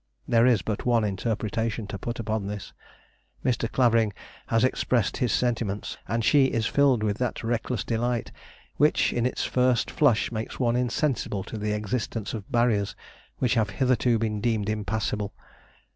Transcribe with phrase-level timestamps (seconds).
[0.27, 2.73] There is but one interpretation to put upon this.
[3.45, 3.71] Mr.
[3.71, 4.13] Clavering
[4.47, 8.31] has expressed his sentiments, and she is filled with that reckless delight
[8.77, 12.95] which in its first flush makes one insensible to the existence of barriers
[13.37, 15.35] which have hitherto been deemed impassable.